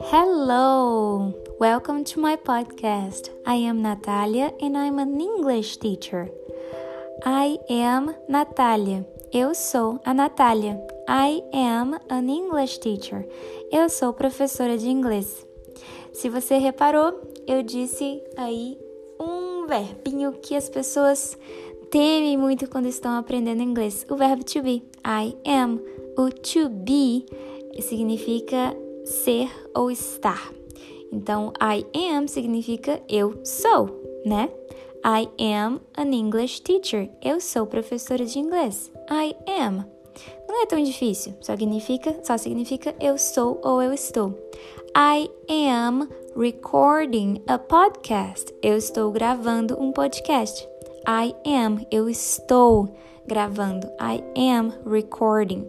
Hello! 0.00 1.34
Welcome 1.60 2.04
to 2.04 2.20
my 2.20 2.36
podcast. 2.36 3.28
I 3.44 3.56
am 3.56 3.82
Natalia 3.82 4.52
and 4.62 4.78
I'm 4.78 4.98
an 4.98 5.20
English 5.20 5.76
teacher. 5.76 6.30
I 7.22 7.58
am 7.68 8.14
Natalia. 8.26 9.04
Eu 9.30 9.54
sou 9.54 10.00
a 10.06 10.14
Natália. 10.14 10.80
I 11.06 11.42
am 11.52 11.98
an 12.08 12.30
English 12.30 12.78
teacher. 12.78 13.28
Eu 13.70 13.90
sou 13.90 14.14
professora 14.14 14.78
de 14.78 14.88
inglês. 14.88 15.46
Se 16.14 16.30
você 16.30 16.56
reparou, 16.56 17.20
eu 17.46 17.62
disse 17.62 18.22
aí 18.38 18.78
um 19.20 19.66
verbinho 19.66 20.32
que 20.32 20.56
as 20.56 20.70
pessoas 20.70 21.36
temem 21.90 22.36
muito 22.36 22.68
quando 22.68 22.86
estão 22.86 23.16
aprendendo 23.16 23.62
inglês. 23.62 24.06
O 24.10 24.16
verbo 24.16 24.44
to 24.44 24.62
be. 24.62 24.82
I 25.04 25.36
am. 25.46 25.80
O 26.16 26.30
to 26.30 26.68
be 26.68 27.26
significa 27.80 28.76
ser 29.04 29.50
ou 29.74 29.90
estar. 29.90 30.52
Então, 31.12 31.52
I 31.60 31.86
am 32.12 32.28
significa 32.28 33.00
eu 33.08 33.40
sou, 33.44 34.02
né? 34.24 34.50
I 35.04 35.28
am 35.56 35.80
an 35.96 36.12
English 36.12 36.62
teacher. 36.62 37.08
Eu 37.22 37.40
sou 37.40 37.66
professora 37.66 38.24
de 38.24 38.38
inglês. 38.38 38.90
I 39.10 39.34
am. 39.60 39.86
Não 40.48 40.62
é 40.62 40.66
tão 40.66 40.82
difícil, 40.82 41.34
só 41.40 41.56
significa, 41.56 42.18
só 42.24 42.36
significa 42.36 42.94
eu 43.00 43.16
sou 43.16 43.60
ou 43.62 43.80
eu 43.80 43.92
estou. 43.92 44.34
I 44.96 45.30
am 45.48 46.08
recording 46.36 47.42
a 47.46 47.58
podcast. 47.58 48.52
Eu 48.62 48.76
estou 48.76 49.12
gravando 49.12 49.80
um 49.80 49.92
podcast. 49.92 50.68
I 51.08 51.34
am, 51.46 51.86
eu 51.90 52.08
estou 52.10 52.94
gravando. 53.26 53.86
I 53.98 54.22
am 54.36 54.72
recording 54.86 55.66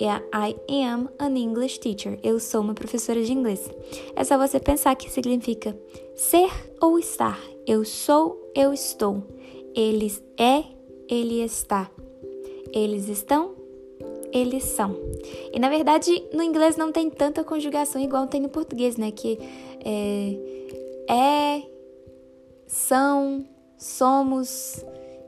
é 0.00 0.50
I 0.50 0.56
am 0.84 1.08
an 1.18 1.36
English 1.36 1.80
teacher. 1.80 2.18
Eu 2.22 2.38
sou 2.38 2.60
uma 2.60 2.74
professora 2.74 3.22
de 3.22 3.32
inglês. 3.32 3.68
É 4.14 4.22
só 4.22 4.38
você 4.38 4.60
pensar 4.60 4.94
que 4.94 5.10
significa 5.10 5.76
ser 6.14 6.48
ou 6.80 6.98
estar. 6.98 7.38
Eu 7.66 7.84
sou, 7.84 8.52
eu 8.54 8.72
estou. 8.72 9.22
Eles 9.74 10.22
é, 10.38 10.62
ele 11.08 11.42
está. 11.42 11.90
Eles 12.72 13.08
estão, 13.08 13.54
eles 14.32 14.62
são. 14.64 14.96
E 15.52 15.58
na 15.58 15.68
verdade, 15.68 16.24
no 16.32 16.42
inglês 16.42 16.76
não 16.76 16.92
tem 16.92 17.10
tanta 17.10 17.42
conjugação 17.42 18.00
igual 18.00 18.26
tem 18.28 18.40
no 18.40 18.48
português, 18.48 18.96
né? 18.96 19.10
Que 19.10 19.38
é, 19.84 21.12
é 21.12 21.62
são, 22.66 23.44
somos 23.78 24.84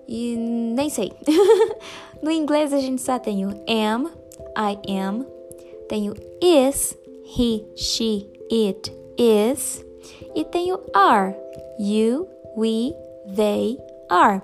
e 0.06 0.36
nem 0.36 0.90
sei. 0.90 1.12
no 2.20 2.30
inglês 2.30 2.72
a 2.72 2.78
gente 2.78 3.00
só 3.00 3.18
tem 3.18 3.46
o 3.46 3.50
am, 3.68 4.10
I 4.56 4.78
am. 4.98 5.24
Tenho 5.88 6.14
is, 6.40 6.96
he, 7.24 7.64
she, 7.76 8.28
it, 8.50 8.92
is. 9.16 9.84
E 10.34 10.44
tenho 10.44 10.80
are, 10.92 11.34
you, 11.78 12.28
we, 12.56 12.94
they, 13.34 13.78
are. 14.08 14.42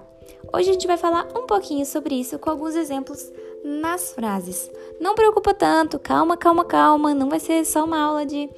Hoje 0.52 0.70
a 0.70 0.72
gente 0.72 0.86
vai 0.86 0.96
falar 0.96 1.28
um 1.36 1.46
pouquinho 1.46 1.84
sobre 1.84 2.14
isso 2.14 2.38
com 2.38 2.50
alguns 2.50 2.74
exemplos 2.74 3.30
nas 3.64 4.12
frases. 4.12 4.70
Não 5.00 5.14
preocupa 5.14 5.52
tanto, 5.52 5.98
calma, 5.98 6.36
calma, 6.36 6.64
calma. 6.64 7.12
Não 7.14 7.28
vai 7.28 7.40
ser 7.40 7.64
só 7.64 7.84
uma 7.84 8.00
aula 8.00 8.24
de, 8.24 8.48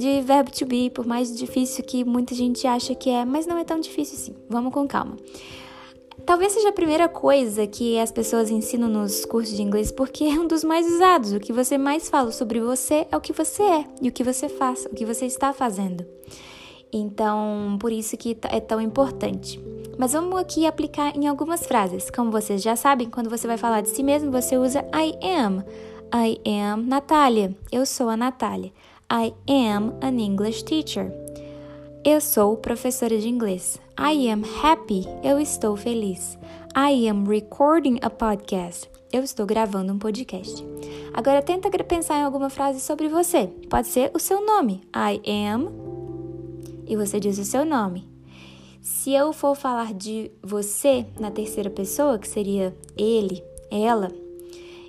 de 0.00 0.22
verbo 0.22 0.50
to 0.50 0.64
be, 0.64 0.88
por 0.88 1.06
mais 1.06 1.36
difícil 1.36 1.84
que 1.84 2.04
muita 2.04 2.34
gente 2.34 2.66
acha 2.66 2.94
que 2.94 3.10
é, 3.10 3.24
mas 3.24 3.46
não 3.46 3.58
é 3.58 3.64
tão 3.64 3.78
difícil 3.78 4.16
assim. 4.16 4.34
Vamos 4.48 4.72
com 4.72 4.88
calma. 4.88 5.16
Talvez 6.24 6.52
seja 6.52 6.70
a 6.70 6.72
primeira 6.72 7.08
coisa 7.08 7.66
que 7.66 7.98
as 7.98 8.10
pessoas 8.10 8.50
ensinam 8.50 8.88
nos 8.88 9.24
cursos 9.24 9.54
de 9.54 9.62
inglês 9.62 9.92
porque 9.92 10.24
é 10.24 10.40
um 10.40 10.46
dos 10.46 10.64
mais 10.64 10.86
usados. 10.86 11.32
O 11.32 11.40
que 11.40 11.52
você 11.52 11.76
mais 11.76 12.08
fala 12.08 12.32
sobre 12.32 12.60
você 12.60 13.06
é 13.10 13.16
o 13.16 13.20
que 13.20 13.32
você 13.32 13.62
é 13.62 13.84
e 14.00 14.08
o 14.08 14.12
que 14.12 14.24
você 14.24 14.48
faz, 14.48 14.86
o 14.86 14.94
que 14.94 15.04
você 15.04 15.26
está 15.26 15.52
fazendo. 15.52 16.04
Então, 16.92 17.76
por 17.78 17.92
isso 17.92 18.16
que 18.16 18.36
é 18.44 18.60
tão 18.60 18.80
importante. 18.80 19.60
Mas 19.98 20.12
vamos 20.12 20.38
aqui 20.40 20.66
aplicar 20.66 21.14
em 21.14 21.26
algumas 21.26 21.66
frases. 21.66 22.10
Como 22.10 22.30
vocês 22.30 22.62
já 22.62 22.74
sabem, 22.74 23.10
quando 23.10 23.28
você 23.28 23.46
vai 23.46 23.58
falar 23.58 23.82
de 23.82 23.90
si 23.90 24.02
mesmo, 24.02 24.30
você 24.30 24.56
usa 24.56 24.80
I 24.94 25.14
am. 25.22 25.62
I 26.12 26.40
am 26.48 26.86
Natália. 26.86 27.54
Eu 27.70 27.84
sou 27.84 28.08
a 28.08 28.16
Natália. 28.16 28.72
I 29.12 29.34
am 29.48 29.94
an 30.02 30.20
English 30.20 30.62
teacher. 30.62 31.10
Eu 32.04 32.20
sou 32.20 32.56
professora 32.56 33.18
de 33.18 33.28
inglês. 33.28 33.76
I 33.98 34.30
am 34.30 34.44
happy. 34.62 35.04
Eu 35.24 35.40
estou 35.40 35.76
feliz. 35.76 36.38
I 36.76 37.08
am 37.08 37.24
recording 37.24 37.98
a 38.02 38.08
podcast. 38.08 38.88
Eu 39.12 39.24
estou 39.24 39.46
gravando 39.46 39.92
um 39.92 39.98
podcast. 39.98 40.64
Agora 41.12 41.42
tenta 41.42 41.68
pensar 41.82 42.20
em 42.20 42.22
alguma 42.22 42.48
frase 42.48 42.78
sobre 42.78 43.08
você. 43.08 43.48
Pode 43.68 43.88
ser 43.88 44.12
o 44.14 44.20
seu 44.20 44.46
nome. 44.46 44.80
I 44.94 45.20
am 45.28 45.72
e 46.86 46.94
você 46.94 47.18
diz 47.18 47.36
o 47.38 47.44
seu 47.44 47.64
nome. 47.64 48.08
Se 48.80 49.12
eu 49.12 49.32
for 49.32 49.56
falar 49.56 49.92
de 49.92 50.30
você 50.40 51.04
na 51.18 51.32
terceira 51.32 51.68
pessoa, 51.68 52.16
que 52.16 52.28
seria 52.28 52.72
ele, 52.96 53.42
ela, 53.72 54.12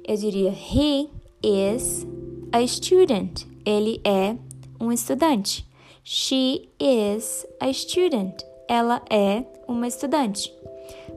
eu 0.08 0.16
diria 0.16 0.52
he 0.52 1.10
is 1.42 2.06
a 2.52 2.62
student. 2.68 3.51
Ele 3.66 4.02
é 4.04 4.36
um 4.80 4.92
estudante. 4.92 5.66
She 6.04 6.70
is 6.80 7.46
a 7.60 7.72
student. 7.72 8.44
Ela 8.68 9.02
é 9.10 9.46
uma 9.68 9.88
estudante. 9.88 10.54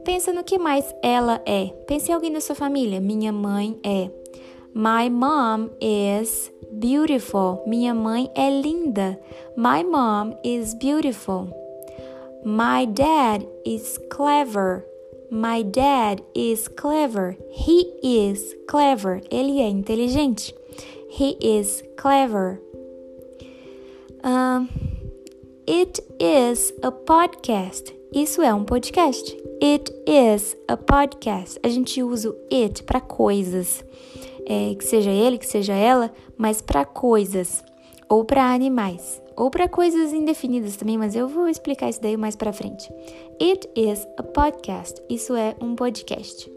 Pensa 0.04 0.32
no 0.32 0.44
que 0.44 0.58
mais 0.58 0.94
ela 1.02 1.40
é. 1.46 1.66
Pense 1.86 2.10
em 2.10 2.14
alguém 2.14 2.32
da 2.32 2.40
sua 2.40 2.54
família. 2.54 3.00
Minha 3.00 3.32
mãe 3.32 3.78
é. 3.82 4.10
My 4.74 5.08
mom 5.08 5.70
is 5.80 6.52
beautiful. 6.72 7.62
Minha 7.66 7.94
mãe 7.94 8.30
é 8.34 8.50
linda. 8.50 9.18
My 9.56 9.84
mom 9.84 10.36
is 10.44 10.74
beautiful. 10.74 11.48
My 12.44 12.84
dad 12.86 13.46
is 13.64 13.98
clever. 14.10 14.84
My 15.30 15.62
dad 15.62 16.22
is 16.34 16.68
clever. 16.68 17.36
He 17.50 17.86
is 18.02 18.54
clever. 18.68 19.22
Ele 19.30 19.60
é 19.60 19.68
inteligente. 19.68 20.54
He 21.16 21.36
is 21.40 21.84
clever. 21.96 22.60
Um, 24.24 24.68
it 25.64 26.00
is 26.18 26.72
a 26.82 26.90
podcast. 26.90 27.94
Isso 28.12 28.42
é 28.42 28.52
um 28.52 28.64
podcast. 28.64 29.36
It 29.62 29.92
is 30.08 30.56
a 30.66 30.76
podcast. 30.76 31.60
A 31.62 31.68
gente 31.68 32.02
usa 32.02 32.30
o 32.30 32.36
it 32.52 32.82
para 32.82 33.00
coisas, 33.00 33.84
é, 34.44 34.74
que 34.74 34.84
seja 34.84 35.12
ele, 35.12 35.38
que 35.38 35.46
seja 35.46 35.74
ela, 35.74 36.12
mas 36.36 36.60
para 36.60 36.84
coisas 36.84 37.62
ou 38.08 38.24
para 38.24 38.52
animais 38.52 39.22
ou 39.36 39.50
para 39.50 39.68
coisas 39.68 40.12
indefinidas 40.12 40.76
também, 40.76 40.98
mas 40.98 41.14
eu 41.14 41.28
vou 41.28 41.46
explicar 41.46 41.90
isso 41.90 42.02
daí 42.02 42.16
mais 42.16 42.34
para 42.34 42.52
frente. 42.52 42.92
It 43.40 43.68
is 43.76 44.04
a 44.16 44.22
podcast. 44.24 45.00
Isso 45.08 45.36
é 45.36 45.54
um 45.60 45.76
podcast. 45.76 46.50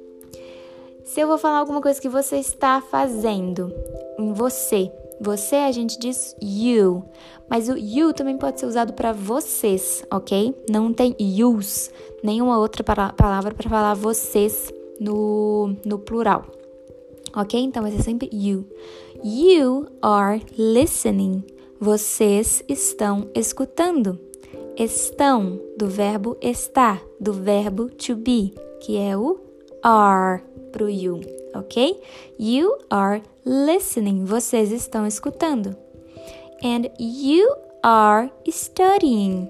Se 1.08 1.22
eu 1.22 1.28
vou 1.28 1.38
falar 1.38 1.60
alguma 1.60 1.82
coisa 1.82 2.02
que 2.02 2.10
você 2.10 2.36
está 2.36 2.82
fazendo 2.82 3.74
em 4.20 4.34
você, 4.34 4.92
você 5.22 5.56
a 5.56 5.72
gente 5.72 5.98
diz 5.98 6.36
you, 6.42 7.02
mas 7.50 7.70
o 7.70 7.78
you 7.78 8.12
também 8.12 8.38
pode 8.38 8.60
ser 8.60 8.66
usado 8.66 8.92
para 8.92 9.14
vocês, 9.14 10.06
ok? 10.12 10.54
Não 10.70 10.92
tem 10.92 11.16
yous, 11.20 11.90
nenhuma 12.22 12.60
outra 12.60 12.84
palavra 12.84 13.56
para 13.56 13.70
falar 13.70 13.94
vocês 13.94 14.72
no, 15.00 15.78
no 15.86 15.98
plural, 15.98 16.46
ok? 17.34 17.58
Então 17.58 17.84
vai 17.84 17.94
ser 17.94 18.04
sempre 18.04 18.30
you. 18.34 18.66
You 19.24 19.88
are 20.02 20.46
listening. 20.58 21.42
Vocês 21.80 22.62
estão 22.68 23.30
escutando. 23.34 24.20
Estão, 24.76 25.58
do 25.78 25.88
verbo 25.88 26.36
estar, 26.42 27.02
do 27.18 27.32
verbo 27.32 27.90
to 27.92 28.14
be, 28.14 28.54
que 28.82 28.98
é 28.98 29.18
o 29.18 29.40
are 29.82 30.44
pro 30.72 30.88
you, 30.88 31.22
ok? 31.54 32.00
You 32.40 32.78
are 32.90 33.22
listening. 33.46 34.26
Vocês 34.26 34.72
estão 34.72 35.06
escutando. 35.06 35.76
And 36.64 36.90
you 37.00 37.48
are 37.84 38.32
studying. 38.50 39.50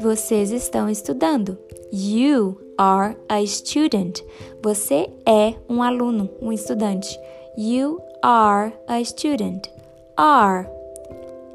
Vocês 0.00 0.52
estão 0.52 0.88
estudando. 0.88 1.58
You 1.92 2.60
are 2.78 3.16
a 3.28 3.44
student. 3.46 4.22
Você 4.62 5.10
é 5.26 5.54
um 5.68 5.82
aluno, 5.82 6.30
um 6.40 6.52
estudante. 6.52 7.18
You 7.56 8.00
are 8.22 8.72
a 8.86 9.02
student. 9.04 9.68
Are 10.16 10.68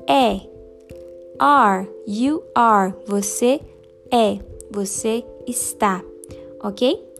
é. 0.07 0.41
Are, 1.39 1.87
you 2.07 2.43
are. 2.53 2.93
Você 3.07 3.59
é. 4.11 4.37
Você 4.71 5.23
está. 5.47 6.03
Ok? 6.61 7.14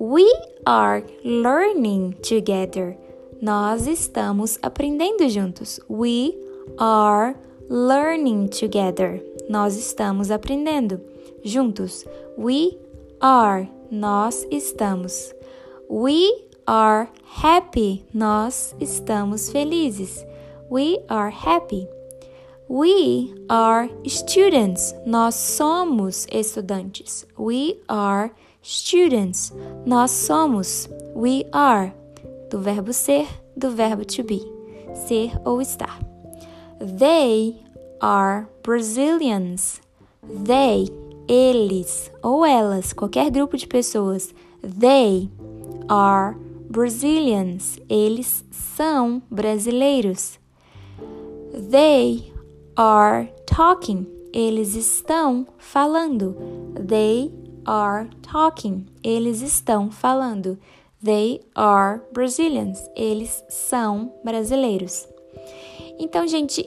We 0.00 0.32
are 0.64 1.02
learning 1.24 2.12
together. 2.22 2.96
Nós 3.42 3.88
estamos 3.88 4.56
aprendendo 4.62 5.28
juntos. 5.28 5.80
We 5.88 6.38
are 6.78 7.34
learning 7.68 8.48
together. 8.48 9.20
Nós 9.50 9.76
estamos 9.76 10.30
aprendendo 10.30 11.00
juntos. 11.44 12.04
We 12.36 12.78
are. 13.20 13.68
Nós 13.90 14.46
estamos. 14.52 15.34
We 15.90 16.46
are 16.64 17.08
happy. 17.42 18.04
Nós 18.14 18.76
estamos 18.78 19.50
felizes. 19.50 20.24
We 20.70 21.00
are 21.08 21.30
happy. 21.30 21.88
We 22.68 23.34
are 23.48 23.90
students. 24.06 24.94
Nós 25.04 25.34
somos 25.34 26.24
estudantes. 26.30 27.26
We 27.36 27.80
are 27.88 28.30
students. 28.68 29.52
Nós 29.86 30.10
somos. 30.10 30.88
We 31.14 31.46
are. 31.52 31.92
Do 32.50 32.58
verbo 32.58 32.92
ser, 32.92 33.26
do 33.56 33.70
verbo 33.70 34.04
to 34.04 34.22
be. 34.22 34.40
Ser 35.06 35.32
ou 35.44 35.60
estar. 35.62 35.98
They 36.98 37.56
are 38.00 38.46
Brazilians. 38.62 39.80
They, 40.44 40.88
eles 41.26 42.10
ou 42.22 42.44
elas, 42.44 42.92
qualquer 42.92 43.30
grupo 43.30 43.56
de 43.56 43.66
pessoas. 43.66 44.34
They 44.62 45.30
are 45.88 46.36
Brazilians. 46.68 47.78
Eles 47.88 48.44
são 48.50 49.22
brasileiros. 49.30 50.38
They 51.70 52.30
are 52.76 53.32
talking. 53.46 54.06
Eles 54.32 54.74
estão 54.74 55.46
falando. 55.56 56.36
They 56.86 57.32
are 57.68 58.08
talking. 58.22 58.86
Eles 59.04 59.42
estão 59.42 59.90
falando. 59.90 60.58
They 61.04 61.42
are 61.54 62.00
Brazilians. 62.12 62.90
Eles 62.96 63.44
são 63.48 64.14
brasileiros. 64.24 65.06
Então, 65.98 66.26
gente, 66.26 66.66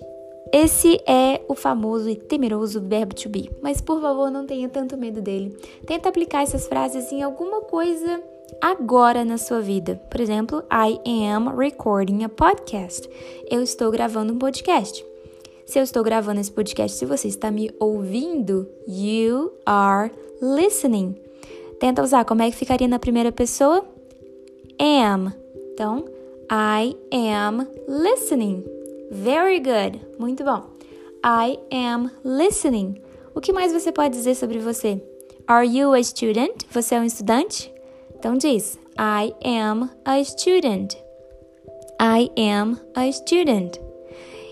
esse 0.54 1.02
é 1.08 1.42
o 1.48 1.56
famoso 1.56 2.08
e 2.08 2.16
temeroso 2.16 2.80
verbo 2.82 3.16
to 3.16 3.30
be. 3.30 3.52
Mas 3.64 3.82
por 3.82 4.00
favor, 4.00 4.30
não 4.30 4.46
tenha 4.46 4.70
tanto 4.70 4.96
medo 4.96 5.22
dele. 5.22 5.58
Tenta 5.88 6.10
aplicar 6.10 6.44
essas 6.44 6.68
frases 6.68 7.12
em 7.12 7.24
alguma 7.24 7.62
coisa 7.62 8.22
agora 8.62 9.26
na 9.26 9.38
sua 9.38 9.60
vida. 9.60 10.00
Por 10.10 10.22
exemplo, 10.22 10.64
I 10.72 11.00
am 11.26 11.58
recording 11.58 12.24
a 12.24 12.30
podcast. 12.30 13.10
Eu 13.50 13.64
estou 13.64 13.90
gravando 13.92 14.34
um 14.34 14.38
podcast. 14.38 15.04
Se 15.66 15.80
eu 15.80 15.84
estou 15.84 16.04
gravando 16.04 16.42
esse 16.42 16.52
podcast, 16.52 16.98
se 16.98 17.06
você 17.06 17.30
está 17.30 17.50
me 17.50 17.72
ouvindo, 17.80 18.68
you 18.88 19.54
are 19.66 20.12
listening. 20.42 21.16
Tenta 21.80 22.02
usar 22.02 22.26
como 22.26 22.42
é 22.42 22.50
que 22.50 22.58
ficaria 22.58 22.88
na 22.88 23.00
primeira 23.00 23.32
pessoa? 23.32 23.86
Am. 24.80 25.34
Então, 25.74 26.06
I 26.52 26.96
am 27.12 27.68
listening. 27.88 28.64
Very 29.12 29.60
good. 29.60 30.02
Muito 30.20 30.44
bom. 30.44 30.64
I 31.24 31.60
am 31.72 32.10
listening. 32.24 33.02
O 33.36 33.40
que 33.40 33.54
mais 33.54 33.72
você 33.72 33.92
pode 33.92 34.16
dizer 34.16 34.36
sobre 34.36 34.60
você? 34.60 35.02
Are 35.48 35.68
you 35.68 35.94
a 35.94 36.04
student? 36.04 36.64
Você 36.72 36.96
é 36.96 37.00
um 37.00 37.04
estudante? 37.04 37.74
Então 38.18 38.38
diz: 38.38 38.78
I 38.98 39.34
am 39.44 39.90
a 40.06 40.24
student. 40.24 40.96
I 42.00 42.32
am 42.38 42.78
a 42.96 43.12
student. 43.12 43.78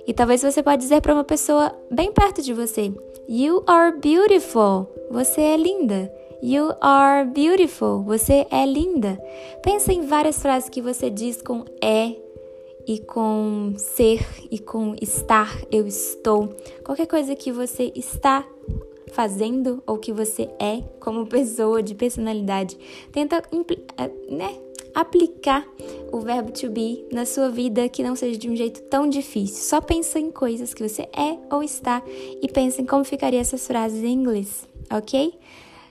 E 0.08 0.14
talvez 0.14 0.42
você 0.42 0.64
pode 0.64 0.82
dizer 0.82 1.02
para 1.02 1.14
uma 1.14 1.24
pessoa 1.24 1.76
bem 1.92 2.12
perto 2.12 2.42
de 2.42 2.54
você: 2.54 2.92
You 3.32 3.64
are 3.68 3.96
beautiful. 3.96 4.90
Você 5.12 5.42
é 5.42 5.56
linda. 5.56 6.12
You 6.42 6.74
are 6.82 7.30
beautiful. 7.30 8.02
Você 8.02 8.48
é 8.50 8.66
linda. 8.66 9.22
Pensa 9.62 9.94
em 9.94 10.02
várias 10.02 10.42
frases 10.42 10.68
que 10.68 10.82
você 10.82 11.12
diz 11.12 11.40
com 11.40 11.64
é 11.80 12.16
e 12.88 12.98
com 12.98 13.76
ser 13.78 14.26
e 14.50 14.58
com 14.58 14.96
estar, 15.00 15.56
eu 15.72 15.86
estou. 15.86 16.56
Qualquer 16.84 17.06
coisa 17.06 17.36
que 17.36 17.52
você 17.52 17.92
está 17.96 18.44
fazendo 19.12 19.84
ou 19.86 20.00
que 20.00 20.12
você 20.12 20.50
é 20.60 20.82
como 21.00 21.28
pessoa 21.28 21.84
de 21.84 21.94
personalidade. 21.94 22.80
Tenta 23.12 23.44
eh, 23.54 24.12
né, 24.28 24.58
aplicar 24.94 25.66
o 26.12 26.20
verbo 26.20 26.52
to 26.52 26.70
be 26.70 27.06
na 27.12 27.26
sua 27.26 27.50
vida 27.50 27.88
que 27.90 28.04
não 28.04 28.16
seja 28.16 28.38
de 28.38 28.50
um 28.50 28.56
jeito 28.56 28.82
tão 28.84 29.08
difícil. 29.10 29.64
Só 29.64 29.82
pensa 29.82 30.20
em 30.20 30.32
coisas 30.32 30.74
que 30.74 30.88
você 30.88 31.04
é 31.14 31.38
ou 31.52 31.64
está 31.64 32.02
e 32.42 32.48
pensa 32.48 32.82
em 32.82 32.86
como 32.86 33.04
ficariam 33.04 33.42
essas 33.42 33.66
frases 33.66 34.04
em 34.04 34.14
inglês, 34.14 34.68
ok? 34.92 35.34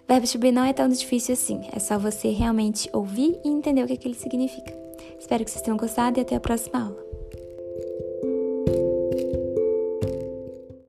Verbo 0.08 0.26
to 0.26 0.38
be 0.38 0.50
não 0.50 0.64
é 0.64 0.72
tão 0.72 0.88
difícil 0.88 1.34
assim. 1.34 1.60
É 1.72 1.78
só 1.78 1.98
você 1.98 2.30
realmente 2.30 2.88
ouvir 2.92 3.38
e 3.44 3.48
entender 3.48 3.82
o 3.82 3.86
que, 3.86 3.92
é 3.92 3.96
que 3.96 4.08
ele 4.08 4.14
significa. 4.14 4.72
Espero 5.18 5.44
que 5.44 5.50
vocês 5.50 5.62
tenham 5.62 5.76
gostado 5.76 6.18
e 6.18 6.22
até 6.22 6.34
a 6.34 6.40
próxima 6.40 6.82
aula. 6.82 7.07